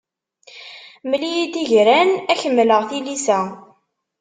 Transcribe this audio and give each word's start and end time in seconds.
Mmel-iyi-d 1.03 1.53
igran, 1.63 2.09
ad 2.31 2.31
ak-mmleɣ 2.37 2.81
tilisa. 2.89 3.39